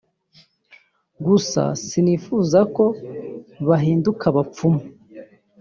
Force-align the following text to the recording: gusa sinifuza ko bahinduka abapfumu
gusa 1.25 1.61
sinifuza 1.89 2.59
ko 2.75 2.85
bahinduka 3.67 4.23
abapfumu 4.31 4.83